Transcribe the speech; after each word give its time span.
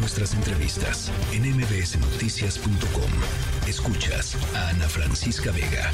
nuestras 0.00 0.32
entrevistas 0.34 1.12
en 1.32 1.42
mbsnoticias.com. 1.42 3.10
Escuchas 3.68 4.36
a 4.56 4.70
Ana 4.70 4.88
Francisca 4.88 5.52
Vega. 5.52 5.90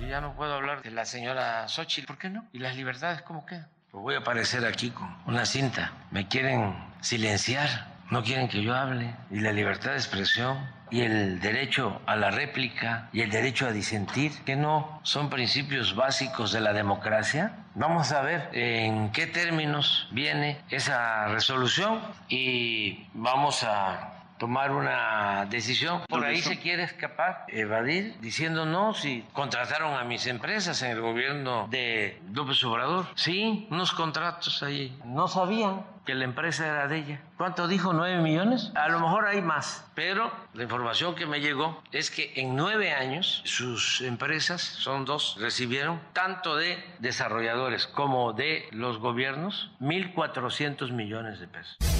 Yo 0.00 0.06
ya 0.06 0.20
no 0.20 0.34
puedo 0.34 0.54
hablar 0.54 0.82
de 0.82 0.92
la 0.92 1.04
señora 1.04 1.66
Xochitl, 1.68 2.06
¿por 2.06 2.18
qué 2.18 2.30
no? 2.30 2.46
¿Y 2.52 2.60
las 2.60 2.76
libertades 2.76 3.22
cómo 3.22 3.44
quedan? 3.44 3.66
Pues 3.90 4.02
voy 4.02 4.14
a 4.14 4.18
aparecer 4.18 4.64
aquí 4.64 4.90
con 4.90 5.14
una 5.26 5.44
cinta. 5.44 5.92
Me 6.12 6.28
quieren 6.28 6.74
silenciar, 7.00 7.91
no 8.10 8.22
quieren 8.22 8.48
que 8.48 8.62
yo 8.62 8.74
hable. 8.74 9.14
Y 9.30 9.40
la 9.40 9.52
libertad 9.52 9.92
de 9.92 9.96
expresión 9.96 10.58
y 10.90 11.00
el 11.00 11.40
derecho 11.40 12.02
a 12.06 12.16
la 12.16 12.30
réplica 12.30 13.08
y 13.12 13.22
el 13.22 13.30
derecho 13.30 13.66
a 13.66 13.72
disentir, 13.72 14.32
que 14.44 14.56
no 14.56 15.00
son 15.02 15.30
principios 15.30 15.96
básicos 15.96 16.52
de 16.52 16.60
la 16.60 16.74
democracia. 16.74 17.56
Vamos 17.74 18.12
a 18.12 18.20
ver 18.20 18.50
en 18.52 19.10
qué 19.12 19.26
términos 19.26 20.06
viene 20.12 20.60
esa 20.68 21.28
resolución 21.28 22.00
y 22.28 23.06
vamos 23.14 23.64
a 23.64 24.11
tomar 24.42 24.72
una 24.72 25.46
decisión. 25.48 26.00
Por 26.08 26.24
ahí 26.24 26.42
se 26.42 26.58
quiere 26.58 26.82
escapar, 26.82 27.44
evadir, 27.46 28.16
diciendo 28.20 28.66
no, 28.66 28.92
si 28.92 29.24
contrataron 29.32 29.94
a 29.94 30.02
mis 30.02 30.26
empresas 30.26 30.82
en 30.82 30.90
el 30.90 31.00
gobierno 31.00 31.68
de 31.70 32.20
López 32.32 32.64
Obrador. 32.64 33.06
Sí, 33.14 33.68
unos 33.70 33.92
contratos 33.92 34.64
ahí. 34.64 34.98
No 35.04 35.28
sabían 35.28 35.84
que 36.04 36.16
la 36.16 36.24
empresa 36.24 36.66
era 36.66 36.88
de 36.88 36.98
ella. 36.98 37.20
¿Cuánto 37.36 37.68
dijo? 37.68 37.92
¿Nueve 37.92 38.20
millones? 38.20 38.72
A 38.74 38.88
lo 38.88 38.98
mejor 38.98 39.28
hay 39.28 39.40
más, 39.42 39.88
pero 39.94 40.32
la 40.54 40.64
información 40.64 41.14
que 41.14 41.24
me 41.24 41.40
llegó 41.40 41.80
es 41.92 42.10
que 42.10 42.32
en 42.34 42.56
nueve 42.56 42.92
años 42.92 43.42
sus 43.44 44.00
empresas, 44.00 44.60
son 44.60 45.04
dos, 45.04 45.36
recibieron 45.38 46.00
tanto 46.12 46.56
de 46.56 46.82
desarrolladores 46.98 47.86
como 47.86 48.32
de 48.32 48.66
los 48.72 48.98
gobiernos 48.98 49.70
1.400 49.78 50.90
millones 50.90 51.38
de 51.38 51.46
pesos. 51.46 51.91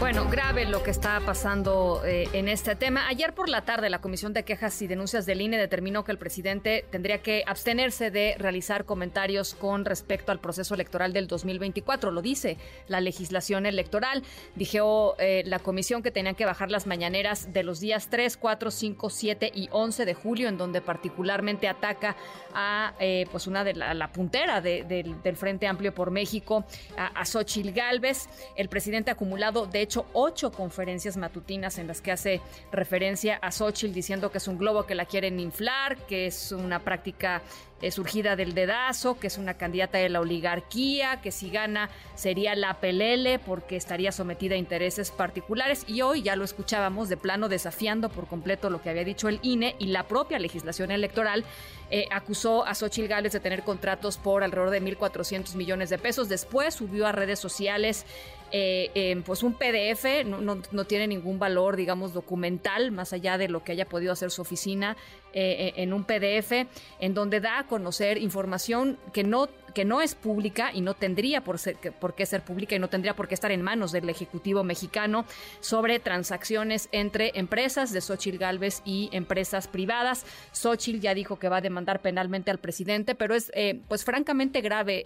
Bueno, 0.00 0.30
grave 0.30 0.64
lo 0.64 0.82
que 0.82 0.90
está 0.90 1.20
pasando 1.20 2.02
eh, 2.06 2.26
en 2.32 2.48
este 2.48 2.74
tema. 2.74 3.06
Ayer 3.08 3.34
por 3.34 3.50
la 3.50 3.66
tarde 3.66 3.90
la 3.90 4.00
Comisión 4.00 4.32
de 4.32 4.44
Quejas 4.44 4.80
y 4.80 4.86
Denuncias 4.86 5.26
del 5.26 5.42
INE 5.42 5.58
determinó 5.58 6.04
que 6.04 6.12
el 6.12 6.16
presidente 6.16 6.86
tendría 6.90 7.18
que 7.18 7.44
abstenerse 7.46 8.10
de 8.10 8.34
realizar 8.38 8.86
comentarios 8.86 9.54
con 9.54 9.84
respecto 9.84 10.32
al 10.32 10.40
proceso 10.40 10.74
electoral 10.74 11.12
del 11.12 11.26
2024. 11.26 12.12
Lo 12.12 12.22
dice 12.22 12.56
la 12.88 13.02
legislación 13.02 13.66
electoral. 13.66 14.22
Dijo 14.56 15.16
eh, 15.18 15.42
la 15.44 15.58
comisión 15.58 16.02
que 16.02 16.10
tenían 16.10 16.34
que 16.34 16.46
bajar 16.46 16.70
las 16.70 16.86
mañaneras 16.86 17.52
de 17.52 17.62
los 17.62 17.78
días 17.78 18.08
3, 18.08 18.38
4, 18.38 18.70
5, 18.70 19.10
7 19.10 19.52
y 19.54 19.68
11 19.70 20.06
de 20.06 20.14
julio, 20.14 20.48
en 20.48 20.56
donde 20.56 20.80
particularmente 20.80 21.68
ataca 21.68 22.16
a 22.54 22.94
eh, 23.00 23.26
pues 23.30 23.46
una 23.46 23.64
de 23.64 23.74
la, 23.74 24.12
puntera 24.12 24.62
del 24.62 25.36
Frente 25.36 25.66
Amplio 25.66 25.94
por 25.94 26.10
México, 26.10 26.64
a, 26.96 27.08
a 27.08 27.26
Xochil 27.26 27.72
Gálvez. 27.72 28.30
El 28.56 28.70
presidente 28.70 29.10
acumulado 29.10 29.66
de 29.66 29.89
hecho 29.90 30.06
ocho 30.12 30.52
conferencias 30.52 31.16
matutinas 31.16 31.76
en 31.78 31.88
las 31.88 32.00
que 32.00 32.12
hace 32.12 32.40
referencia 32.70 33.40
a 33.42 33.50
Xochitl 33.50 33.92
diciendo 33.92 34.30
que 34.30 34.38
es 34.38 34.46
un 34.46 34.56
globo 34.56 34.86
que 34.86 34.94
la 34.94 35.04
quieren 35.04 35.40
inflar, 35.40 35.96
que 36.06 36.26
es 36.26 36.52
una 36.52 36.78
práctica 36.78 37.42
eh, 37.82 37.90
surgida 37.90 38.36
del 38.36 38.54
dedazo, 38.54 39.18
que 39.18 39.26
es 39.26 39.36
una 39.36 39.54
candidata 39.54 39.98
de 39.98 40.08
la 40.08 40.20
oligarquía, 40.20 41.20
que 41.20 41.32
si 41.32 41.50
gana 41.50 41.90
sería 42.14 42.54
la 42.54 42.74
pelele 42.74 43.40
porque 43.40 43.74
estaría 43.74 44.12
sometida 44.12 44.54
a 44.54 44.58
intereses 44.58 45.10
particulares. 45.10 45.84
Y 45.88 46.02
hoy 46.02 46.22
ya 46.22 46.36
lo 46.36 46.44
escuchábamos 46.44 47.08
de 47.08 47.16
plano 47.16 47.48
desafiando 47.48 48.10
por 48.10 48.28
completo 48.28 48.70
lo 48.70 48.80
que 48.80 48.90
había 48.90 49.02
dicho 49.02 49.28
el 49.28 49.40
INE 49.42 49.74
y 49.80 49.86
la 49.86 50.04
propia 50.04 50.38
legislación 50.38 50.92
electoral 50.92 51.44
eh, 51.90 52.06
acusó 52.10 52.64
a 52.66 52.74
Xochitl 52.74 53.08
Gales 53.08 53.32
de 53.32 53.40
tener 53.40 53.62
contratos 53.62 54.16
por 54.16 54.42
alrededor 54.42 54.70
de 54.70 54.82
1.400 54.82 55.54
millones 55.56 55.90
de 55.90 55.98
pesos. 55.98 56.28
Después 56.28 56.74
subió 56.74 57.06
a 57.06 57.12
redes 57.12 57.38
sociales 57.38 58.06
eh, 58.52 59.22
pues 59.24 59.42
un 59.42 59.54
PDF, 59.54 60.24
no, 60.24 60.84
tiene 60.84 61.06
ningún 61.06 61.38
valor, 61.38 61.76
digamos, 61.76 62.12
documental, 62.12 62.90
más 62.90 63.12
allá 63.12 63.38
de 63.38 63.48
lo 63.48 63.62
que 63.62 63.72
haya 63.72 63.84
podido 63.84 64.12
hacer 64.12 64.30
su 64.30 64.42
oficina, 64.42 64.96
eh, 65.32 65.72
en 65.76 65.92
un 65.92 66.04
PDF, 66.04 66.66
en 66.98 67.14
donde 67.14 67.40
da 67.40 67.60
a 67.60 67.66
conocer 67.66 68.18
información 68.18 68.98
que 69.12 69.24
no, 69.24 69.48
que 69.74 69.84
no 69.84 70.00
es 70.00 70.14
pública 70.14 70.70
y 70.72 70.80
no 70.80 70.94
tendría 70.94 71.42
por, 71.42 71.58
ser, 71.58 71.76
por 71.76 72.14
qué 72.14 72.26
ser 72.26 72.42
pública 72.42 72.74
y 72.74 72.78
no 72.78 72.88
tendría 72.88 73.14
por 73.14 73.28
qué 73.28 73.34
estar 73.34 73.52
en 73.52 73.62
manos 73.62 73.92
del 73.92 74.08
Ejecutivo 74.08 74.64
mexicano 74.64 75.24
sobre 75.60 76.00
transacciones 76.00 76.88
entre 76.92 77.32
empresas 77.34 77.92
de 77.92 78.00
Xochitl 78.00 78.38
Galvez 78.38 78.82
y 78.84 79.08
empresas 79.12 79.68
privadas. 79.68 80.24
Xochitl 80.52 81.00
ya 81.00 81.14
dijo 81.14 81.38
que 81.38 81.48
va 81.48 81.58
a 81.58 81.60
demandar 81.60 82.02
penalmente 82.02 82.50
al 82.50 82.58
presidente, 82.58 83.14
pero 83.14 83.34
es 83.34 83.50
eh, 83.54 83.80
pues 83.88 84.04
francamente 84.04 84.60
grave 84.60 85.04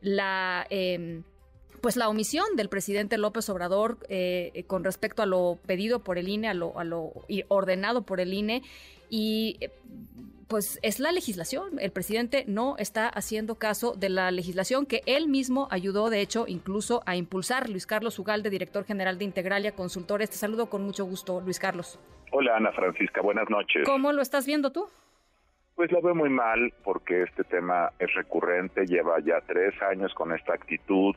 la 0.00 0.66
em, 0.68 1.22
pues 1.82 1.96
la 1.96 2.08
omisión 2.08 2.46
del 2.56 2.68
presidente 2.68 3.18
López 3.18 3.50
Obrador 3.50 3.98
eh, 4.08 4.64
con 4.68 4.84
respecto 4.84 5.20
a 5.22 5.26
lo 5.26 5.58
pedido 5.66 5.98
por 5.98 6.16
el 6.16 6.28
INE, 6.28 6.48
a 6.48 6.54
lo, 6.54 6.78
a 6.78 6.84
lo 6.84 7.12
ordenado 7.48 8.02
por 8.02 8.20
el 8.20 8.32
INE 8.32 8.62
y 9.10 9.58
eh, 9.60 9.70
pues 10.48 10.78
es 10.82 11.00
la 11.00 11.12
legislación. 11.12 11.80
El 11.80 11.90
presidente 11.90 12.44
no 12.46 12.76
está 12.78 13.08
haciendo 13.08 13.56
caso 13.56 13.94
de 13.94 14.10
la 14.10 14.30
legislación 14.30 14.86
que 14.86 15.00
él 15.06 15.26
mismo 15.26 15.66
ayudó, 15.70 16.08
de 16.08 16.20
hecho, 16.20 16.44
incluso 16.46 17.02
a 17.04 17.16
impulsar. 17.16 17.68
Luis 17.68 17.86
Carlos 17.86 18.18
Ugalde, 18.18 18.50
director 18.50 18.84
general 18.84 19.18
de 19.18 19.24
Integralia 19.24 19.72
Consultores. 19.72 20.30
Te 20.30 20.36
saludo 20.36 20.68
con 20.68 20.82
mucho 20.82 21.04
gusto, 21.04 21.40
Luis 21.40 21.58
Carlos. 21.58 21.98
Hola, 22.30 22.56
Ana 22.56 22.70
Francisca. 22.72 23.22
Buenas 23.22 23.48
noches. 23.50 23.82
¿Cómo 23.86 24.12
lo 24.12 24.22
estás 24.22 24.46
viendo 24.46 24.70
tú? 24.70 24.86
Pues 25.74 25.90
lo 25.90 26.02
veo 26.02 26.14
muy 26.14 26.28
mal 26.28 26.72
porque 26.84 27.22
este 27.22 27.44
tema 27.44 27.90
es 27.98 28.12
recurrente, 28.14 28.86
lleva 28.86 29.18
ya 29.20 29.40
tres 29.46 29.74
años 29.82 30.12
con 30.14 30.32
esta 30.32 30.52
actitud 30.52 31.14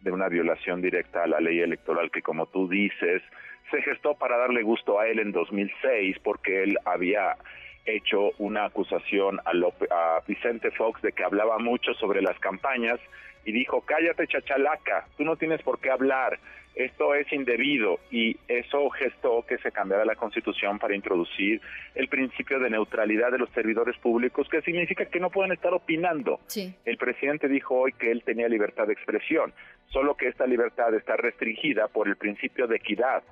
de 0.00 0.12
una 0.12 0.28
violación 0.28 0.80
directa 0.80 1.24
a 1.24 1.26
la 1.26 1.40
ley 1.40 1.60
electoral 1.60 2.10
que, 2.10 2.22
como 2.22 2.46
tú 2.46 2.68
dices, 2.68 3.22
se 3.70 3.82
gestó 3.82 4.14
para 4.14 4.36
darle 4.36 4.62
gusto 4.62 4.98
a 4.98 5.06
él 5.08 5.18
en 5.18 5.32
2006 5.32 6.18
porque 6.22 6.62
él 6.62 6.78
había 6.84 7.36
hecho 7.84 8.30
una 8.38 8.66
acusación 8.66 9.40
a, 9.40 9.50
a 9.50 10.22
Vicente 10.26 10.70
Fox 10.72 11.00
de 11.02 11.12
que 11.12 11.24
hablaba 11.24 11.58
mucho 11.58 11.94
sobre 11.94 12.22
las 12.22 12.38
campañas 12.38 13.00
y 13.44 13.52
dijo, 13.52 13.80
cállate 13.82 14.26
chachalaca, 14.26 15.06
tú 15.16 15.24
no 15.24 15.36
tienes 15.36 15.62
por 15.62 15.80
qué 15.80 15.90
hablar, 15.90 16.38
esto 16.78 17.12
es 17.14 17.30
indebido 17.32 17.98
y 18.10 18.36
eso 18.46 18.88
gestó 18.90 19.44
que 19.46 19.58
se 19.58 19.72
cambiara 19.72 20.04
la 20.04 20.14
constitución 20.14 20.78
para 20.78 20.94
introducir 20.94 21.60
el 21.96 22.08
principio 22.08 22.60
de 22.60 22.70
neutralidad 22.70 23.32
de 23.32 23.38
los 23.38 23.50
servidores 23.50 23.96
públicos, 23.98 24.48
que 24.48 24.62
significa 24.62 25.06
que 25.06 25.18
no 25.18 25.28
pueden 25.30 25.50
estar 25.50 25.74
opinando. 25.74 26.38
El 26.84 26.96
presidente 26.96 27.48
dijo 27.48 27.74
hoy 27.74 27.92
que 27.94 28.12
él 28.12 28.22
tenía 28.22 28.48
libertad 28.48 28.86
de 28.86 28.92
expresión, 28.92 29.52
solo 29.88 30.16
que 30.16 30.28
esta 30.28 30.46
libertad 30.46 30.94
está 30.94 31.16
restringida 31.16 31.88
por 31.88 32.08
el 32.08 32.16
principio 32.16 32.66
de 32.66 32.76
equidad. 32.76 33.22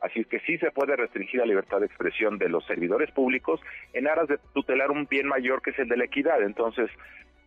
Así 0.00 0.24
que 0.24 0.40
sí 0.40 0.58
se 0.58 0.70
puede 0.70 0.96
restringir 0.96 1.40
la 1.40 1.46
libertad 1.46 1.80
de 1.80 1.86
expresión 1.86 2.36
de 2.38 2.48
los 2.48 2.64
servidores 2.66 3.10
públicos 3.10 3.60
en 3.94 4.06
aras 4.06 4.28
de 4.28 4.38
tutelar 4.52 4.90
un 4.90 5.06
bien 5.06 5.26
mayor 5.26 5.62
que 5.62 5.70
es 5.70 5.78
el 5.78 5.88
de 5.88 5.96
la 5.96 6.04
equidad. 6.04 6.42
Entonces, 6.42 6.90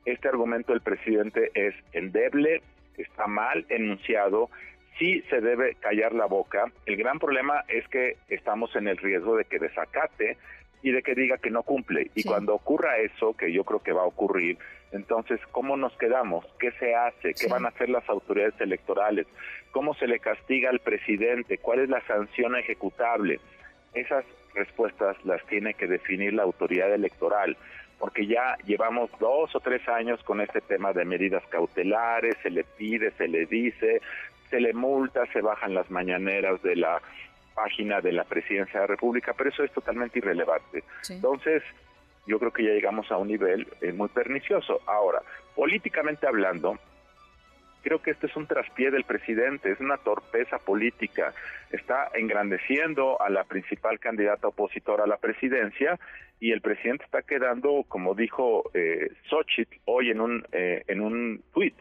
este 0.05 0.27
argumento 0.27 0.71
del 0.71 0.81
presidente 0.81 1.51
es 1.53 1.75
endeble, 1.93 2.61
está 2.97 3.27
mal 3.27 3.65
enunciado, 3.69 4.49
sí 4.97 5.21
se 5.29 5.41
debe 5.41 5.75
callar 5.75 6.13
la 6.13 6.25
boca. 6.25 6.65
El 6.85 6.97
gran 6.97 7.19
problema 7.19 7.63
es 7.67 7.87
que 7.89 8.17
estamos 8.27 8.75
en 8.75 8.87
el 8.87 8.97
riesgo 8.97 9.35
de 9.35 9.45
que 9.45 9.59
desacate 9.59 10.37
y 10.81 10.91
de 10.91 11.03
que 11.03 11.15
diga 11.15 11.37
que 11.37 11.51
no 11.51 11.63
cumple. 11.63 12.09
Y 12.15 12.23
cuando 12.23 12.55
ocurra 12.55 12.97
eso, 12.97 13.35
que 13.35 13.51
yo 13.51 13.63
creo 13.63 13.83
que 13.83 13.91
va 13.91 14.01
a 14.01 14.07
ocurrir, 14.07 14.57
entonces, 14.91 15.39
¿cómo 15.51 15.75
nos 15.75 15.95
quedamos? 15.97 16.45
¿Qué 16.59 16.71
se 16.73 16.95
hace? 16.95 17.33
¿Qué 17.33 17.47
van 17.47 17.65
a 17.65 17.69
hacer 17.69 17.89
las 17.89 18.07
autoridades 18.09 18.59
electorales? 18.59 19.27
¿Cómo 19.71 19.93
se 19.95 20.07
le 20.07 20.19
castiga 20.19 20.69
al 20.69 20.79
presidente? 20.79 21.57
¿Cuál 21.57 21.79
es 21.79 21.89
la 21.89 22.01
sanción 22.07 22.55
ejecutable? 22.55 23.39
Esas 23.93 24.23
respuestas 24.53 25.17
las 25.25 25.45
tiene 25.47 25.73
que 25.73 25.87
definir 25.87 26.33
la 26.33 26.43
autoridad 26.43 26.93
electoral, 26.93 27.57
porque 27.99 28.25
ya 28.25 28.57
llevamos 28.65 29.09
dos 29.19 29.55
o 29.55 29.59
tres 29.59 29.87
años 29.89 30.23
con 30.23 30.41
este 30.41 30.61
tema 30.61 30.93
de 30.93 31.05
medidas 31.05 31.43
cautelares, 31.49 32.35
se 32.41 32.49
le 32.49 32.63
pide, 32.63 33.11
se 33.11 33.27
le 33.27 33.45
dice, 33.45 34.01
se 34.49 34.59
le 34.59 34.73
multa, 34.73 35.25
se 35.33 35.41
bajan 35.41 35.73
las 35.73 35.89
mañaneras 35.91 36.61
de 36.61 36.75
la 36.75 37.01
página 37.53 38.01
de 38.01 38.13
la 38.13 38.23
presidencia 38.23 38.79
de 38.79 38.85
la 38.85 38.93
República, 38.93 39.33
pero 39.33 39.49
eso 39.49 39.63
es 39.63 39.71
totalmente 39.71 40.19
irrelevante. 40.19 40.83
Entonces, 41.09 41.63
yo 42.27 42.39
creo 42.39 42.51
que 42.51 42.63
ya 42.63 42.71
llegamos 42.71 43.11
a 43.11 43.17
un 43.17 43.29
nivel 43.29 43.67
eh, 43.81 43.91
muy 43.93 44.09
pernicioso. 44.09 44.81
Ahora, 44.85 45.21
políticamente 45.55 46.27
hablando, 46.27 46.77
creo 47.81 48.01
que 48.01 48.11
este 48.11 48.27
es 48.27 48.35
un 48.35 48.47
traspié 48.47 48.91
del 48.91 49.05
presidente, 49.05 49.71
es 49.71 49.79
una 49.79 49.97
torpeza 49.97 50.59
política. 50.59 51.33
Está 51.71 52.09
engrandeciendo 52.13 53.21
a 53.21 53.29
la 53.29 53.45
principal 53.45 53.99
candidata 53.99 54.49
opositora 54.49 55.05
a 55.05 55.07
la 55.07 55.17
presidencia 55.17 55.97
y 56.39 56.51
el 56.51 56.61
presidente 56.61 57.05
está 57.05 57.21
quedando, 57.21 57.85
como 57.87 58.13
dijo 58.13 58.69
eh, 58.73 59.09
Xochitl 59.29 59.77
hoy 59.85 60.11
en 60.11 60.21
un, 60.21 60.45
eh, 60.51 60.83
en 60.87 61.01
un 61.01 61.41
tuit, 61.53 61.75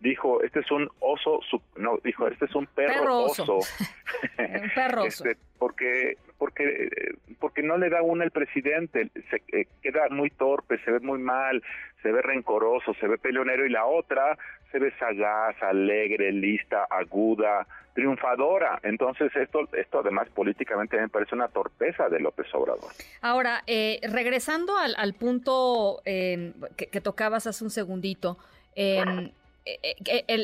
dijo, 0.00 0.42
este 0.42 0.60
es 0.60 0.70
un 0.70 0.90
oso, 1.00 1.40
no, 1.76 1.98
dijo, 2.02 2.26
este 2.26 2.46
es 2.46 2.54
un 2.54 2.66
perro, 2.66 3.24
oso. 3.24 3.58
un 4.38 4.70
perro 4.74 5.02
oso. 5.04 5.24
Este, 5.24 5.40
porque, 5.58 6.16
porque, 6.40 6.88
porque 7.38 7.62
no 7.62 7.76
le 7.76 7.90
da 7.90 8.00
una 8.00 8.24
el 8.24 8.30
presidente, 8.30 9.10
se 9.28 9.42
eh, 9.52 9.66
queda 9.82 10.08
muy 10.08 10.30
torpe, 10.30 10.78
se 10.78 10.90
ve 10.90 11.00
muy 11.00 11.18
mal, 11.18 11.62
se 12.02 12.10
ve 12.10 12.22
rencoroso, 12.22 12.94
se 12.94 13.06
ve 13.06 13.18
peleonero 13.18 13.66
y 13.66 13.68
la 13.68 13.84
otra 13.84 14.38
se 14.72 14.78
ve 14.78 14.90
sagaz, 14.98 15.62
alegre, 15.62 16.32
lista, 16.32 16.86
aguda, 16.88 17.66
triunfadora. 17.92 18.80
Entonces 18.82 19.30
esto, 19.36 19.68
esto 19.74 19.98
además 19.98 20.28
políticamente 20.30 20.96
me 20.96 21.10
parece 21.10 21.34
una 21.34 21.48
torpeza 21.48 22.08
de 22.08 22.20
López 22.20 22.46
Obrador. 22.54 22.90
Ahora, 23.20 23.62
eh, 23.66 24.00
regresando 24.10 24.72
al, 24.78 25.12
punto 25.12 26.00
eh, 26.06 26.54
que, 26.76 27.00
tocabas 27.02 27.46
hace 27.46 27.62
un 27.64 27.70
segundito, 27.70 28.38
eh, 28.76 29.04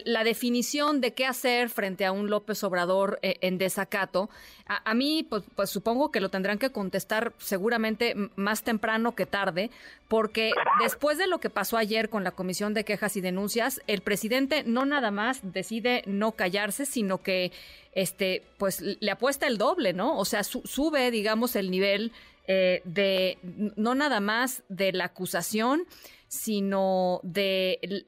la 0.04 0.24
definición 0.24 1.00
de 1.00 1.14
qué 1.14 1.26
hacer 1.26 1.70
frente 1.70 2.04
a 2.04 2.12
un 2.12 2.30
López 2.30 2.62
Obrador 2.64 3.18
eh, 3.22 3.36
en 3.40 3.58
desacato, 3.58 4.28
a, 4.68 4.94
mí 4.94 5.24
pues, 5.28 5.44
pues, 5.54 5.70
supongo 5.70 6.10
que 6.10 6.20
lo 6.20 6.28
tendrán 6.28 6.58
que 6.58 6.70
contestar 6.70 7.32
seguramente 7.38 8.16
más 8.34 8.64
temprano 8.64 9.14
que 9.14 9.24
tarde, 9.24 9.70
porque 10.08 10.50
después 10.80 11.18
de 11.18 11.28
lo 11.28 11.38
que 11.38 11.50
pasó 11.50 11.76
ayer 11.76 12.08
con 12.08 12.24
la 12.24 12.32
Comisión 12.32 12.74
de 12.74 12.84
Quejas 12.84 13.16
y 13.16 13.20
Denuncias, 13.20 13.80
el 13.86 14.00
presidente 14.00 14.64
no 14.64 14.84
nada 14.84 15.12
más 15.12 15.40
decide 15.42 16.02
no 16.06 16.32
callarse, 16.32 16.84
sino 16.84 17.22
que 17.22 17.52
este 17.92 18.42
pues 18.58 18.80
le 18.80 19.10
apuesta 19.10 19.46
el 19.46 19.56
doble, 19.56 19.92
¿no? 19.92 20.18
O 20.18 20.24
sea, 20.24 20.42
sube, 20.42 21.12
digamos, 21.12 21.54
el 21.54 21.70
nivel 21.70 22.12
eh, 22.46 22.82
de 22.84 23.38
no 23.76 23.94
nada 23.94 24.20
más 24.20 24.64
de 24.68 24.92
la 24.92 25.06
acusación, 25.06 25.84
sino 26.28 27.20
de, 27.22 28.06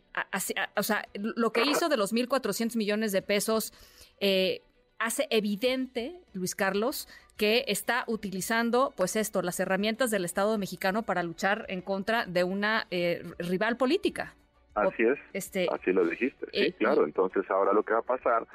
o 0.76 0.82
sea, 0.82 1.08
lo 1.14 1.52
que 1.52 1.64
hizo 1.64 1.88
de 1.88 1.96
los 1.96 2.12
1.400 2.12 2.76
millones 2.76 3.12
de 3.12 3.22
pesos 3.22 3.72
eh, 4.20 4.62
hace 4.98 5.26
evidente, 5.30 6.20
Luis 6.32 6.54
Carlos, 6.54 7.08
que 7.36 7.64
está 7.68 8.04
utilizando, 8.08 8.92
pues 8.96 9.14
esto, 9.16 9.42
las 9.42 9.60
herramientas 9.60 10.10
del 10.10 10.24
Estado 10.24 10.58
mexicano 10.58 11.04
para 11.04 11.22
luchar 11.22 11.66
en 11.68 11.82
contra 11.82 12.26
de 12.26 12.42
una 12.44 12.86
eh, 12.90 13.22
rival 13.38 13.76
política. 13.76 14.34
Así 14.74 15.02
es, 15.02 15.18
este, 15.32 15.68
así 15.72 15.92
lo 15.92 16.04
dijiste, 16.04 16.46
sí, 16.52 16.60
eh, 16.60 16.72
claro. 16.72 17.04
Entonces 17.04 17.48
ahora 17.50 17.72
lo 17.72 17.82
que 17.82 17.94
va 17.94 18.00
a 18.00 18.02
pasar 18.02 18.46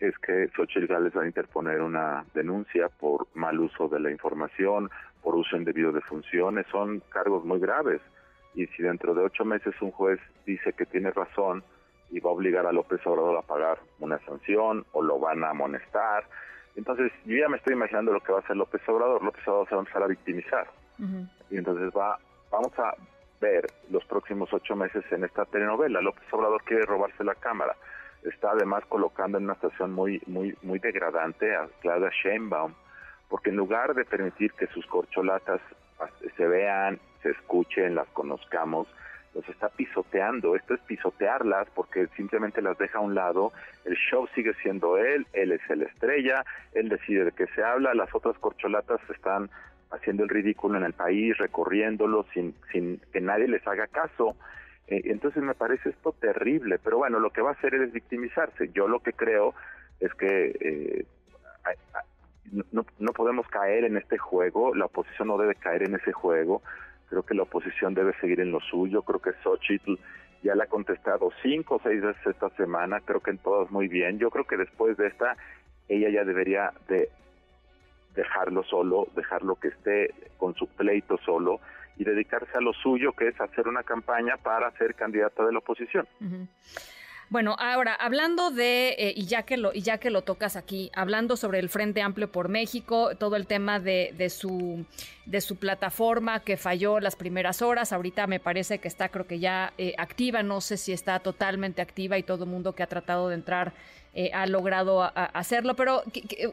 es 0.00 0.18
que 0.18 0.48
Xochitl 0.56 0.86
Gales 0.86 1.16
va 1.16 1.22
a 1.22 1.26
interponer 1.26 1.80
una 1.82 2.24
denuncia 2.34 2.88
por 2.88 3.26
mal 3.34 3.60
uso 3.60 3.88
de 3.88 4.00
la 4.00 4.10
información, 4.10 4.90
por 5.22 5.34
uso 5.34 5.56
indebido 5.56 5.92
de 5.92 6.00
funciones, 6.00 6.66
son 6.70 7.02
cargos 7.10 7.44
muy 7.44 7.60
graves 7.60 8.00
y 8.54 8.66
si 8.68 8.82
dentro 8.82 9.14
de 9.14 9.22
ocho 9.22 9.44
meses 9.44 9.74
un 9.80 9.90
juez 9.92 10.18
dice 10.46 10.72
que 10.72 10.86
tiene 10.86 11.10
razón 11.10 11.62
y 12.10 12.18
va 12.18 12.30
a 12.30 12.34
obligar 12.34 12.66
a 12.66 12.72
López 12.72 13.00
Obrador 13.06 13.36
a 13.36 13.42
pagar 13.42 13.78
una 14.00 14.18
sanción 14.24 14.84
o 14.92 15.02
lo 15.02 15.18
van 15.18 15.44
a 15.44 15.50
amonestar, 15.50 16.24
entonces 16.76 17.12
yo 17.24 17.36
ya 17.36 17.48
me 17.48 17.58
estoy 17.58 17.74
imaginando 17.74 18.12
lo 18.12 18.20
que 18.20 18.32
va 18.32 18.38
a 18.38 18.42
hacer 18.42 18.56
López 18.56 18.80
Obrador. 18.88 19.22
López 19.22 19.46
Obrador 19.46 19.68
se 19.68 19.74
va 19.74 19.80
a 19.80 19.82
empezar 19.82 20.02
a 20.02 20.06
victimizar. 20.06 20.66
Y 21.50 21.56
entonces 21.56 21.90
va, 21.96 22.18
vamos 22.50 22.78
a 22.78 22.94
ver 23.40 23.66
los 23.90 24.04
próximos 24.04 24.52
ocho 24.52 24.76
meses 24.76 25.02
en 25.10 25.24
esta 25.24 25.44
telenovela. 25.46 26.00
López 26.00 26.24
Obrador 26.32 26.62
quiere 26.64 26.84
robarse 26.84 27.24
la 27.24 27.34
cámara. 27.34 27.74
Está 28.22 28.50
además 28.50 28.84
colocando 28.88 29.38
en 29.38 29.44
una 29.44 29.54
situación 29.54 29.92
muy, 29.92 30.22
muy, 30.26 30.56
muy 30.62 30.78
degradante 30.78 31.54
a 31.54 31.68
Claudia 31.80 32.10
Sheinbaum, 32.22 32.74
porque 33.28 33.50
en 33.50 33.56
lugar 33.56 33.94
de 33.94 34.04
permitir 34.04 34.52
que 34.52 34.66
sus 34.68 34.86
corcholatas 34.86 35.60
se 36.36 36.46
vean, 36.46 36.98
se 37.22 37.30
escuchen, 37.30 37.94
las 37.94 38.08
conozcamos, 38.08 38.88
los 39.34 39.48
está 39.48 39.68
pisoteando. 39.68 40.56
Esto 40.56 40.74
es 40.74 40.80
pisotearlas 40.80 41.68
porque 41.74 42.08
simplemente 42.16 42.62
las 42.62 42.76
deja 42.78 42.98
a 42.98 43.02
un 43.02 43.14
lado. 43.14 43.52
El 43.84 43.96
show 43.96 44.26
sigue 44.34 44.54
siendo 44.62 44.96
él, 44.98 45.26
él 45.32 45.52
es 45.52 45.60
el 45.70 45.82
estrella, 45.82 46.44
él 46.72 46.88
decide 46.88 47.24
de 47.24 47.32
qué 47.32 47.46
se 47.54 47.62
habla. 47.62 47.94
Las 47.94 48.14
otras 48.14 48.36
corcholatas 48.38 49.00
están 49.08 49.50
haciendo 49.90 50.22
el 50.22 50.28
ridículo 50.28 50.78
en 50.78 50.84
el 50.84 50.92
país, 50.92 51.36
recorriéndolo 51.38 52.24
sin, 52.32 52.54
sin 52.72 53.00
que 53.12 53.20
nadie 53.20 53.48
les 53.48 53.66
haga 53.66 53.86
caso. 53.86 54.36
Eh, 54.90 55.02
entonces 55.04 55.42
me 55.42 55.54
parece 55.54 55.90
esto 55.90 56.12
terrible, 56.12 56.78
pero 56.82 56.98
bueno, 56.98 57.20
lo 57.20 57.30
que 57.30 57.40
va 57.40 57.50
a 57.50 57.54
hacer 57.54 57.74
es 57.74 57.92
victimizarse. 57.92 58.70
Yo 58.72 58.88
lo 58.88 59.00
que 59.00 59.12
creo 59.12 59.54
es 60.00 60.12
que 60.14 60.56
eh, 60.60 61.06
no, 62.72 62.84
no 62.98 63.12
podemos 63.12 63.46
caer 63.48 63.84
en 63.84 63.96
este 63.96 64.18
juego, 64.18 64.74
la 64.74 64.86
oposición 64.86 65.28
no 65.28 65.38
debe 65.38 65.54
caer 65.54 65.84
en 65.84 65.94
ese 65.94 66.12
juego, 66.12 66.62
creo 67.08 67.22
que 67.22 67.34
la 67.34 67.42
oposición 67.42 67.94
debe 67.94 68.14
seguir 68.20 68.40
en 68.40 68.50
lo 68.50 68.60
suyo, 68.60 69.02
creo 69.02 69.20
que 69.20 69.32
Xochitl 69.42 69.94
ya 70.42 70.54
le 70.54 70.64
ha 70.64 70.66
contestado 70.66 71.30
cinco 71.42 71.76
o 71.76 71.80
seis 71.82 72.02
veces 72.02 72.26
esta 72.26 72.48
semana, 72.50 73.00
creo 73.00 73.20
que 73.20 73.30
en 73.30 73.38
todas 73.38 73.70
muy 73.70 73.88
bien, 73.88 74.18
yo 74.18 74.30
creo 74.30 74.44
que 74.44 74.56
después 74.56 74.96
de 74.96 75.08
esta 75.08 75.36
ella 75.88 76.08
ya 76.08 76.24
debería 76.24 76.72
de 76.88 77.10
dejarlo 78.14 78.62
solo, 78.64 79.06
dejarlo 79.14 79.56
que 79.56 79.68
esté 79.68 80.14
con 80.38 80.54
su 80.54 80.66
pleito 80.66 81.18
solo 81.18 81.60
y 82.00 82.04
dedicarse 82.04 82.56
a 82.56 82.62
lo 82.62 82.72
suyo, 82.72 83.12
que 83.12 83.28
es 83.28 83.38
hacer 83.38 83.68
una 83.68 83.82
campaña 83.82 84.38
para 84.38 84.70
ser 84.78 84.94
candidata 84.94 85.44
de 85.44 85.52
la 85.52 85.58
oposición. 85.58 86.08
Bueno, 87.28 87.54
ahora 87.58 87.94
hablando 87.94 88.50
de 88.50 88.96
eh, 88.98 89.12
y 89.14 89.26
ya 89.26 89.42
que 89.42 89.58
lo 89.58 89.72
y 89.74 89.82
ya 89.82 89.98
que 89.98 90.08
lo 90.08 90.22
tocas 90.22 90.56
aquí, 90.56 90.90
hablando 90.94 91.36
sobre 91.36 91.58
el 91.58 91.68
Frente 91.68 92.00
Amplio 92.00 92.32
por 92.32 92.48
México, 92.48 93.14
todo 93.18 93.36
el 93.36 93.46
tema 93.46 93.80
de, 93.80 94.14
de 94.16 94.30
su 94.30 94.86
de 95.26 95.42
su 95.42 95.58
plataforma 95.58 96.40
que 96.40 96.56
falló 96.56 97.00
las 97.00 97.16
primeras 97.16 97.60
horas, 97.60 97.92
ahorita 97.92 98.26
me 98.26 98.40
parece 98.40 98.78
que 98.78 98.88
está 98.88 99.10
creo 99.10 99.26
que 99.26 99.38
ya 99.38 99.74
eh, 99.76 99.92
activa, 99.98 100.42
no 100.42 100.62
sé 100.62 100.78
si 100.78 100.92
está 100.92 101.20
totalmente 101.20 101.82
activa 101.82 102.16
y 102.16 102.22
todo 102.22 102.44
el 102.44 102.50
mundo 102.50 102.74
que 102.74 102.82
ha 102.82 102.88
tratado 102.88 103.28
de 103.28 103.34
entrar 103.34 103.74
eh, 104.14 104.30
ha 104.32 104.46
logrado 104.46 105.02
hacerlo, 105.14 105.76
pero 105.76 106.02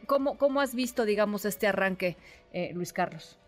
¿cómo, 0.05 0.38
¿cómo 0.38 0.61
has 0.61 0.75
visto, 0.75 1.05
digamos, 1.05 1.44
este 1.45 1.65
arranque, 1.65 2.17
Luis 2.73 2.94
Carlos? 2.94 3.39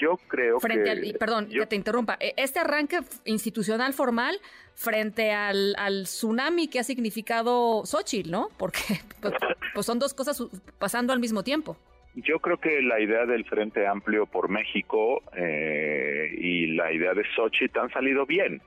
Yo 0.00 0.18
creo 0.28 0.60
frente 0.60 0.84
que... 0.84 0.90
Al, 0.90 1.14
perdón, 1.18 1.48
que 1.48 1.66
te 1.66 1.76
interrumpa. 1.76 2.16
E, 2.20 2.34
este 2.36 2.58
arranque 2.58 3.00
institucional 3.24 3.92
formal 3.92 4.38
frente 4.74 5.32
al, 5.32 5.74
tsunami 6.04 6.68
que 6.68 6.78
ha 6.78 6.84
significado 6.84 7.84
Xochitl, 7.84 8.30
¿no? 8.30 8.48
Porque 8.58 8.80
pues, 9.20 9.34
pues, 9.74 9.86
son 9.86 9.98
dos 9.98 10.14
cosas 10.14 10.42
pasando 10.78 11.12
al 11.12 11.20
mismo 11.20 11.42
tiempo. 11.42 11.76
Yo 12.14 12.40
creo 12.40 12.58
que 12.58 12.82
la 12.82 13.00
idea 13.00 13.24
del 13.24 13.44
Frente 13.46 13.86
Amplio 13.86 14.26
por 14.26 14.50
México 14.50 15.22
eh, 15.34 16.28
y 16.36 16.66
la 16.74 16.92
idea 16.92 17.14
de 17.14 17.24
Xochitl 17.34 17.78
han 17.78 17.90
salido 17.90 18.26
bien. 18.26 18.60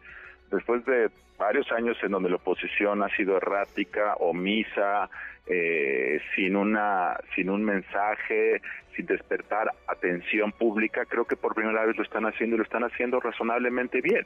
Después 0.52 0.86
de 0.86 1.10
varios 1.38 1.72
años 1.72 1.98
en 2.04 2.12
donde 2.12 2.30
la 2.30 2.38
oposición 2.38 3.04
ha 3.04 3.10
sido 3.10 3.38
errática, 3.38 4.16
omisa, 4.20 5.10
eh, 5.48 6.20
sin 6.36 6.56
una 6.56 7.18
sin 7.36 7.50
un 7.50 7.64
mensaje, 7.64 8.62
sin 8.96 9.06
despertar 9.06 9.72
atención 9.88 10.52
pública, 10.52 11.06
creo 11.06 11.26
que 11.26 11.36
por 11.36 11.54
primera 11.54 11.86
vez 11.86 11.98
lo 11.98 12.04
están 12.04 12.26
haciendo 12.26 12.56
y 12.56 12.60
lo 12.60 12.64
están 12.64 12.84
haciendo 12.84 13.20
razonablemente 13.20 14.02
bien. 14.02 14.26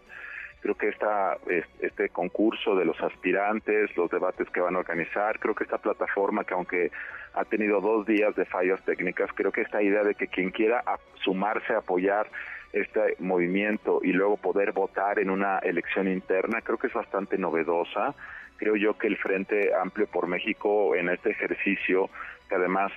Creo 0.62 0.76
que 0.76 0.90
esta, 0.90 1.38
este 1.80 2.10
concurso 2.10 2.76
de 2.76 2.84
los 2.84 3.00
aspirantes, 3.02 3.96
los 3.96 4.12
debates 4.12 4.50
que 4.50 4.60
van 4.60 4.76
a 4.76 4.80
organizar, 4.80 5.40
creo 5.40 5.56
que 5.56 5.64
esta 5.64 5.78
plataforma 5.78 6.44
que 6.44 6.54
aunque 6.54 6.92
ha 7.34 7.46
tenido 7.46 7.80
dos 7.80 8.06
días 8.06 8.36
de 8.36 8.44
fallas 8.44 8.84
técnicas, 8.84 9.30
creo 9.34 9.54
que 9.54 9.62
esta 9.62 9.82
idea 9.82 10.04
de 10.04 10.16
que 10.16 10.28
quien 10.28 10.52
quiera 10.52 10.84
sumarse 11.24 11.74
apoyar 11.74 12.28
este 12.74 13.16
movimiento 13.20 14.00
y 14.04 14.14
luego 14.14 14.38
poder 14.38 14.72
votar 14.72 15.20
en 15.20 15.30
una 15.30 15.60
elección 15.60 16.08
interna, 16.08 16.62
creo 16.62 16.78
que 16.78 16.88
es 16.88 16.94
bastante 16.94 17.38
novedosa. 17.38 18.14
Creo 18.58 18.76
yo 18.76 18.98
que 18.98 19.08
el 19.08 19.18
Frente 19.18 19.74
Amplio 19.74 20.08
por 20.08 20.28
México 20.28 20.96
en 20.96 21.10
este 21.10 21.32
ejercicio, 21.32 22.10
que 22.50 22.56
además 22.56 22.92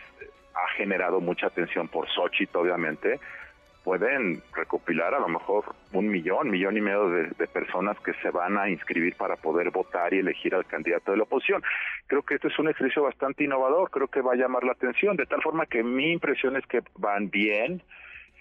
ha 0.54 0.68
generado 0.76 1.20
mucha 1.20 1.46
atención 1.46 1.88
por 1.88 2.08
Xochitl, 2.08 2.58
obviamente, 2.58 3.20
pueden 3.84 4.42
recopilar 4.54 5.14
a 5.14 5.20
lo 5.20 5.28
mejor 5.28 5.64
un 5.92 6.08
millón, 6.08 6.50
millón 6.50 6.76
y 6.76 6.80
medio 6.80 7.08
de, 7.08 7.28
de, 7.30 7.46
personas 7.48 7.98
que 8.00 8.12
se 8.14 8.30
van 8.30 8.56
a 8.56 8.68
inscribir 8.68 9.16
para 9.16 9.36
poder 9.36 9.70
votar 9.70 10.14
y 10.14 10.18
elegir 10.18 10.54
al 10.54 10.66
candidato 10.66 11.10
de 11.10 11.16
la 11.16 11.24
oposición. 11.24 11.62
Creo 12.06 12.22
que 12.22 12.36
este 12.36 12.48
es 12.48 12.58
un 12.58 12.68
ejercicio 12.68 13.02
bastante 13.02 13.44
innovador, 13.44 13.90
creo 13.90 14.08
que 14.08 14.20
va 14.20 14.32
a 14.32 14.36
llamar 14.36 14.64
la 14.64 14.72
atención, 14.72 15.16
de 15.16 15.26
tal 15.26 15.42
forma 15.42 15.66
que 15.66 15.82
mi 15.82 16.12
impresión 16.12 16.56
es 16.56 16.66
que 16.66 16.80
van 16.96 17.30
bien, 17.30 17.82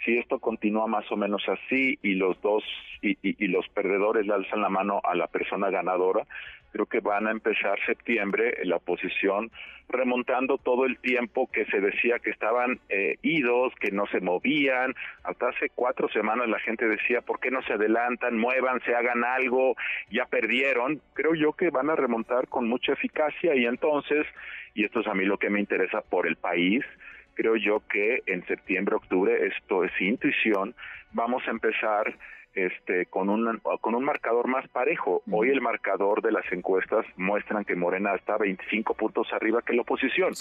si 0.04 0.18
esto 0.18 0.40
continúa 0.40 0.88
más 0.88 1.12
o 1.12 1.18
menos 1.18 1.44
así 1.48 1.98
y 2.02 2.16
los 2.16 2.40
dos 2.42 2.64
y, 3.02 3.18
y, 3.22 3.48
los 3.48 3.68
perdedores 3.70 4.26
le 4.26 4.34
alzan 4.34 4.62
la 4.62 4.70
mano 4.70 5.02
a 5.04 5.16
la 5.16 5.28
persona 5.28 5.70
ganadora, 5.70 6.26
creo 6.72 6.86
que 6.86 7.00
van 7.00 7.28
a 7.28 7.32
empezar 7.32 7.80
septiembre 7.86 8.58
la 8.64 8.78
oposición 8.78 9.52
remontando 9.92 10.58
todo 10.58 10.86
el 10.86 10.98
tiempo 11.00 11.50
que 11.52 11.66
se 11.66 11.80
decía 11.80 12.20
que 12.20 12.32
estaban 12.32 12.80
eh, 12.90 13.18
idos, 13.22 13.74
que 13.76 13.92
no 13.92 14.08
se 14.08 14.22
movían. 14.22 14.96
Hasta 15.24 15.50
hace 15.50 15.70
cuatro 15.76 16.08
semanas 16.10 16.48
la 16.48 16.60
gente 16.60 16.88
decía, 16.88 17.22
¿por 17.22 17.40
qué 17.40 17.52
no 17.52 17.62
se 17.64 17.74
adelantan, 17.74 18.38
muévanse, 18.38 18.96
hagan 18.96 19.24
algo? 19.24 19.76
Ya 20.10 20.26
perdieron. 20.26 21.02
Creo 21.14 21.36
yo 21.36 21.54
que 21.54 21.70
van 21.70 21.90
a 21.90 21.96
remontar 21.96 22.48
con 22.48 22.68
mucha 22.68 22.94
eficacia 22.94 23.56
y 23.56 23.66
entonces, 23.66 24.26
y 24.74 24.86
esto 24.86 25.02
es 25.02 25.08
a 25.08 25.14
mí 25.14 25.26
lo 25.26 25.38
que 25.38 25.50
me 25.50 25.60
interesa 25.60 26.02
por 26.02 26.26
el 26.26 26.38
país, 26.38 26.84
creo 27.34 27.56
yo 27.56 27.82
que 27.90 28.22
en 28.26 28.46
septiembre, 28.48 28.96
octubre, 28.96 29.48
esto 29.48 29.84
es 29.84 29.92
intuición, 30.00 30.76
vamos 31.14 31.44
a 31.48 31.52
empezar 31.52 32.16
este 32.54 33.06
con 33.06 33.30
un 33.30 33.62
con 33.80 33.96
un 33.96 34.04
marcador 34.04 34.48
más 34.48 34.68
parejo. 34.70 35.24
Hoy 35.32 35.50
el 35.50 35.62
marcador 35.62 36.22
de 36.22 36.32
las 36.32 36.44
encuestas 36.52 37.06
muestran 37.16 37.64
que 37.64 37.76
Morena 37.76 38.14
está 38.16 38.38
25 38.38 38.94
puntos 38.96 39.32
arriba 39.32 39.62
que 39.62 39.74
la 39.74 39.84
oposición. 39.84 40.34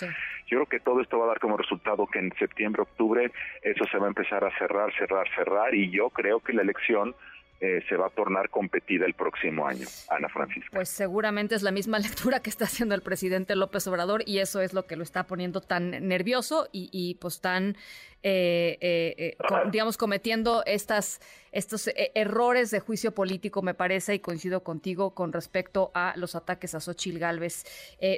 Yo 0.47 0.59
creo 0.59 0.67
que 0.67 0.81
todo 0.81 1.01
esto 1.01 1.19
va 1.19 1.27
a 1.27 1.29
dar 1.29 1.41
como 1.41 1.57
resultado 1.57 2.07
que 2.07 2.19
en 2.19 2.33
septiembre, 2.39 2.83
octubre 2.83 3.31
eso 3.63 3.85
se 3.91 3.99
va 3.99 4.07
a 4.07 4.09
empezar 4.09 4.45
a 4.45 4.57
cerrar, 4.59 4.93
cerrar, 4.95 5.29
cerrar 5.35 5.75
y 5.75 5.91
yo 5.91 6.11
creo 6.11 6.41
que 6.41 6.53
la 6.53 6.63
elección 6.63 7.15
eh, 7.63 7.85
se 7.91 7.95
va 7.95 8.07
a 8.07 8.11
tornar 8.11 8.49
competida 8.49 9.05
el 9.05 9.13
próximo 9.13 9.67
año, 9.67 9.87
Ana 10.09 10.31
Francisca. 10.31 10.71
Pues 10.73 10.89
seguramente 10.89 11.55
es 11.55 11.63
la 11.63 11.71
misma 11.71 11.99
lectura 11.99 12.41
que 12.41 12.49
está 12.49 12.65
haciendo 12.65 12.95
el 12.95 13.03
presidente 13.03 13.55
López 13.55 13.87
Obrador 13.87 14.23
y 14.25 14.39
eso 14.39 14.63
es 14.63 14.73
lo 14.73 14.87
que 14.87 14.97
lo 14.97 15.03
está 15.03 15.27
poniendo 15.27 15.61
tan 15.61 16.09
nervioso 16.09 16.71
y, 16.73 17.19
pues 17.21 17.43
tan, 17.43 17.77
eh, 18.23 18.79
eh, 18.81 19.37
digamos, 19.71 19.99
cometiendo 19.99 20.63
estas, 20.65 21.21
estos 21.53 21.91
errores 22.15 22.71
de 22.71 22.81
juicio 22.81 23.15
político, 23.15 23.61
me 23.61 23.75
parece, 23.75 24.15
y 24.15 24.21
coincido 24.21 24.65
contigo 24.65 25.15
con 25.15 25.31
respecto 25.31 25.91
a 25.93 26.15
los 26.17 26.37
ataques 26.37 26.75
a 26.75 26.81
Xochil 26.81 27.19
Gálvez. 27.19 27.67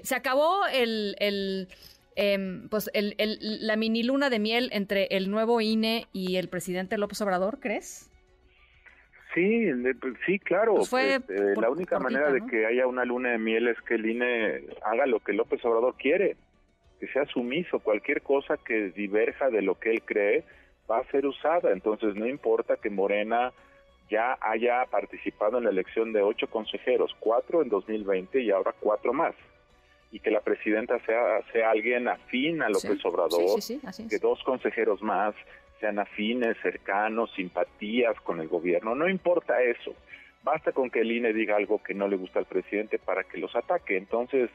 se 0.05 0.15
acabó 0.15 0.67
el... 0.73 1.17
el 1.19 1.69
em, 2.15 2.69
pues 2.69 2.91
el, 2.93 3.17
la 3.41 3.75
mini 3.75 4.05
luna 4.05 4.31
de 4.31 4.39
miel 4.39 4.69
entre 4.73 5.07
el 5.11 5.33
nuevo 5.33 5.61
INE 5.61 6.07
y 6.13 6.37
el 6.37 6.49
presidente 6.49 6.97
López 6.97 7.21
Obrador, 7.23 7.59
¿crees? 7.59 8.12
Sí, 9.35 9.67
pues, 10.01 10.15
sí, 10.27 10.39
claro. 10.39 10.75
Pues 10.91 11.21
este, 11.21 11.57
la 11.61 11.71
única 11.71 11.99
manera 11.99 12.31
de 12.31 12.45
que 12.47 12.67
haya 12.67 12.87
una 12.87 13.05
luna 13.05 13.31
de 13.31 13.39
miel 13.39 13.69
es 13.69 13.81
que 13.83 13.95
el 13.95 14.07
INE 14.07 14.65
haga 14.85 15.07
lo 15.07 15.21
que 15.21 15.33
López 15.33 15.65
Obrador 15.65 15.95
quiere, 15.97 16.37
que 17.01 17.07
sea 17.09 17.25
sumiso. 17.27 17.81
Cualquier 17.81 18.23
cosa 18.23 18.57
que 18.59 18.91
diverja 18.91 19.49
de 19.49 19.63
lo 19.63 19.79
que 19.79 19.91
él 19.91 20.03
cree 20.03 20.45
va 20.91 20.99
a 20.99 21.11
ser 21.11 21.27
usada. 21.27 21.73
Entonces 21.73 22.15
no 22.15 22.27
importa 22.27 22.77
que 22.77 22.91
Morena 22.91 23.53
ya 24.11 24.37
haya 24.41 24.85
participado 24.91 25.59
en 25.59 25.65
la 25.65 25.71
elección 25.71 26.13
de 26.13 26.21
ocho 26.21 26.49
consejeros, 26.49 27.17
cuatro 27.19 27.63
en 27.63 27.71
2020 27.71 28.43
y 28.43 28.51
ahora 28.51 28.75
cuatro 28.79 29.15
más. 29.15 29.35
Y 30.11 30.21
que 30.21 30.31
la 30.31 30.41
presidenta 30.41 30.99
sea, 31.07 31.41
sea 31.53 31.71
alguien 31.71 32.07
afín 32.07 32.61
a 32.61 32.69
López 32.69 33.03
Obrador, 33.07 33.59
que 34.11 34.19
dos 34.19 34.43
consejeros 34.45 35.01
más 35.01 35.35
sean 35.83 35.99
afines, 35.99 36.57
cercanos, 36.63 37.33
simpatías 37.35 38.15
con 38.21 38.41
el 38.41 38.47
gobierno, 38.47 38.95
no 38.95 39.09
importa 39.09 39.61
eso. 39.63 39.93
Basta 40.45 40.71
con 40.71 40.91
que 40.91 41.01
el 41.01 41.11
INE 41.11 41.33
diga 41.33 41.57
algo 41.57 41.83
que 41.83 41.93
no 41.93 42.07
le 42.07 42.17
gusta 42.17 42.39
al 42.39 42.47
presidente 42.47 43.01
para 43.01 43.25
que 43.25 43.39
los 43.39 43.55
ataque. 43.57 43.97
Entonces, 43.97 44.49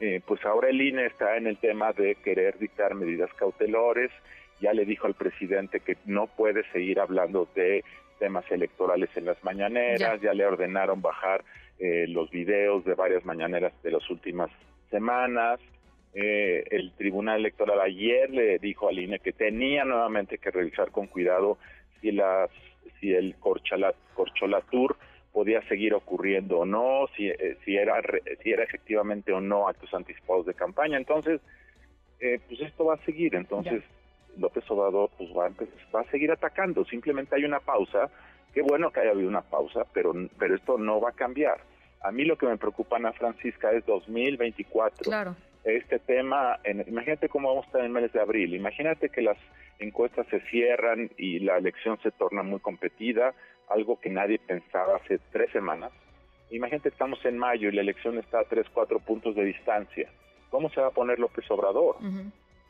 eh, 0.00 0.20
pues 0.24 0.44
ahora 0.44 0.68
el 0.70 0.80
INE 0.80 1.06
está 1.06 1.36
en 1.36 1.48
el 1.48 1.58
tema 1.58 1.92
de 1.92 2.14
querer 2.14 2.58
dictar 2.58 2.94
medidas 2.94 3.32
cautelares. 3.34 4.12
Ya 4.60 4.72
le 4.72 4.84
dijo 4.84 5.08
al 5.08 5.14
presidente 5.14 5.80
que 5.80 5.96
no 6.06 6.28
puede 6.28 6.62
seguir 6.70 7.00
hablando 7.00 7.48
de 7.56 7.84
temas 8.20 8.44
electorales 8.50 9.10
en 9.16 9.24
las 9.24 9.42
mañaneras. 9.42 10.20
Ya, 10.20 10.32
le 10.32 10.46
ordenaron 10.46 11.02
bajar 11.02 11.44
eh, 11.80 12.06
los 12.08 12.30
videos 12.30 12.84
de 12.84 12.94
varias 12.94 13.24
mañaneras 13.24 13.72
de 13.82 13.90
las 13.90 14.08
últimas 14.10 14.50
semanas. 14.90 15.58
Eh, 16.14 16.64
el 16.70 16.92
Tribunal 16.92 17.40
Electoral 17.40 17.80
ayer 17.80 18.30
le 18.30 18.58
dijo 18.58 18.88
al 18.88 18.98
INE 18.98 19.18
que 19.18 19.32
tenía 19.32 19.84
nuevamente 19.84 20.38
que 20.38 20.50
revisar 20.50 20.90
con 20.90 21.06
cuidado 21.06 21.58
si 22.00 22.12
las 22.12 22.50
si 22.98 23.12
el 23.12 23.36
corcholatur 23.36 24.96
podía 25.32 25.62
seguir 25.68 25.94
ocurriendo 25.94 26.60
o 26.60 26.66
no, 26.66 27.06
si, 27.16 27.28
eh, 27.28 27.58
si 27.64 27.76
era 27.76 28.00
si 28.42 28.50
era 28.50 28.64
efectivamente 28.64 29.32
o 29.32 29.40
no 29.40 29.68
actos 29.68 29.92
anticipados 29.92 30.46
de 30.46 30.54
campaña. 30.54 30.96
Entonces, 30.96 31.40
eh, 32.20 32.40
pues 32.48 32.60
esto 32.62 32.86
va 32.86 32.94
a 32.94 33.04
seguir. 33.04 33.34
Entonces, 33.34 33.82
López 34.38 34.68
Obrador 34.70 35.10
pues 35.16 35.30
va 35.30 35.46
a, 35.46 35.50
va 35.94 36.00
a 36.00 36.10
seguir 36.10 36.32
atacando. 36.32 36.84
Simplemente 36.86 37.36
hay 37.36 37.44
una 37.44 37.60
pausa. 37.60 38.10
Qué 38.54 38.62
bueno 38.62 38.90
que 38.90 39.00
haya 39.00 39.10
habido 39.10 39.28
una 39.28 39.42
pausa, 39.42 39.84
pero 39.92 40.14
pero 40.38 40.56
esto 40.56 40.78
no 40.78 41.00
va 41.00 41.10
a 41.10 41.12
cambiar. 41.12 41.60
A 42.00 42.10
mí 42.10 42.24
lo 42.24 42.38
que 42.38 42.46
me 42.46 42.56
preocupa, 42.56 42.96
Ana 42.96 43.12
Francisca, 43.12 43.70
es 43.72 43.84
2024. 43.84 45.04
Claro 45.04 45.36
este 45.64 45.98
tema, 45.98 46.58
en, 46.64 46.84
imagínate 46.86 47.28
cómo 47.28 47.48
vamos 47.48 47.64
a 47.64 47.66
estar 47.66 47.80
en 47.80 47.86
el 47.86 47.92
mes 47.92 48.12
de 48.12 48.20
abril, 48.20 48.54
imagínate 48.54 49.08
que 49.10 49.22
las 49.22 49.36
encuestas 49.78 50.26
se 50.28 50.40
cierran 50.50 51.10
y 51.16 51.40
la 51.40 51.58
elección 51.58 51.98
se 52.02 52.10
torna 52.10 52.42
muy 52.42 52.60
competida, 52.60 53.34
algo 53.68 54.00
que 54.00 54.10
nadie 54.10 54.38
pensaba 54.38 54.96
hace 54.96 55.18
tres 55.30 55.50
semanas. 55.52 55.92
Imagínate 56.50 56.84
que 56.84 56.94
estamos 56.94 57.22
en 57.24 57.36
mayo 57.36 57.68
y 57.68 57.72
la 57.72 57.82
elección 57.82 58.18
está 58.18 58.40
a 58.40 58.44
tres, 58.44 58.66
cuatro 58.72 58.98
puntos 59.00 59.34
de 59.34 59.44
distancia. 59.44 60.08
¿Cómo 60.50 60.70
se 60.70 60.80
va 60.80 60.88
a 60.88 60.92
poner 60.92 61.18
López 61.18 61.48
Obrador? 61.50 61.96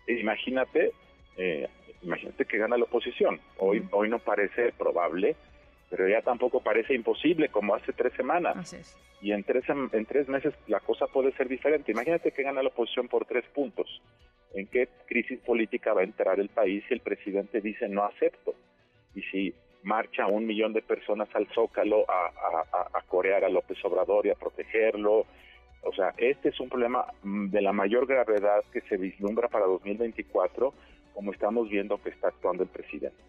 Imagínate, 0.09 0.93
eh, 1.37 1.69
imagínate 2.03 2.45
que 2.45 2.59
gana 2.59 2.77
la 2.77 2.85
oposición. 2.85 3.41
Hoy, 3.59 3.87
hoy 3.93 4.09
no 4.09 4.19
parece 4.19 4.73
probable, 4.73 5.37
pero 5.91 6.09
ya 6.09 6.23
tampoco 6.23 6.61
parece 6.61 6.95
imposible 6.95 7.49
como 7.49 7.75
hace 7.75 7.93
tres 7.93 8.13
semanas. 8.15 8.75
Y 9.21 9.33
en 9.33 9.43
tres, 9.43 9.65
en 9.69 10.07
tres 10.07 10.29
meses 10.29 10.55
la 10.67 10.81
cosa 10.81 11.07
puede 11.07 11.33
ser 11.33 11.49
diferente. 11.49 11.93
Imagínate 11.93 12.33
que 12.33 12.43
gana 12.43 12.63
la 12.63 12.69
oposición 12.69 13.09
por 13.09 13.25
tres 13.25 13.45
puntos. 13.55 14.03
¿En 14.55 14.67
qué 14.67 14.89
crisis 15.07 15.41
política 15.41 15.93
va 15.93 16.03
a 16.03 16.05
entrar 16.05 16.41
el 16.41 16.49
país 16.49 16.85
si 16.89 16.95
el 16.95 17.01
presidente 17.01 17.61
dice 17.61 17.89
no 17.89 18.05
acepto? 18.05 18.55
Y 19.15 19.23
si 19.23 19.55
marcha 19.83 20.27
un 20.27 20.47
millón 20.47 20.73
de 20.73 20.83
personas 20.83 21.29
al 21.35 21.47
Zócalo 21.55 22.05
a, 22.09 22.27
a, 22.27 22.99
a 22.99 23.03
corear 23.03 23.45
a 23.45 23.49
López 23.49 23.79
Obrador 23.85 24.27
y 24.27 24.31
a 24.31 24.35
protegerlo. 24.35 25.27
O 25.83 25.93
sea, 25.95 26.13
este 26.19 26.51
es 26.51 26.61
un 26.61 26.69
problema 26.69 27.07
mm, 27.23 27.49
de 27.49 27.63
la 27.63 27.73
mayor 27.73 28.07
gravedad 28.07 28.65
que 28.73 28.81
se 28.83 28.97
vislumbra 28.97 29.49
para 29.49 29.67
2024, 29.67 30.75
como 31.15 31.33
estamos 31.33 31.69
viendo 31.69 32.03
que 32.03 32.11
está 32.11 32.29
actuando 32.29 32.65
el 32.65 32.69
presidente. 32.69 33.23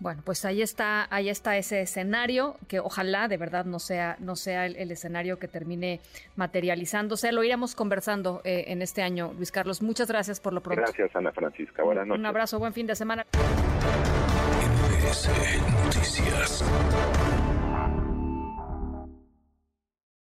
Bueno, 0.00 0.22
pues 0.24 0.46
ahí 0.46 0.62
está, 0.62 1.06
ahí 1.14 1.28
está 1.28 1.58
ese 1.58 1.82
escenario 1.82 2.56
que 2.68 2.80
ojalá 2.80 3.28
de 3.28 3.36
verdad 3.36 3.66
no 3.66 3.78
sea, 3.78 4.16
no 4.18 4.34
sea 4.34 4.64
el, 4.64 4.90
escenario 4.90 5.38
que 5.38 5.46
termine 5.46 6.00
materializándose. 6.36 7.32
Lo 7.32 7.44
iremos 7.44 7.74
conversando 7.74 8.40
eh, 8.44 8.64
en 8.68 8.80
este 8.80 9.02
año, 9.02 9.34
Luis 9.36 9.52
Carlos. 9.52 9.82
Muchas 9.82 10.08
gracias 10.08 10.40
por 10.40 10.54
lo 10.54 10.62
pronto. 10.62 10.80
Gracias, 10.80 11.14
Ana 11.14 11.32
Francisca. 11.32 11.82
Buenas 11.82 12.06
noches. 12.06 12.18
Un 12.18 12.26
abrazo, 12.26 12.58
buen 12.58 12.72
fin 12.72 12.86
de 12.86 12.96
semana. 12.96 13.26
Noticias. 15.84 16.64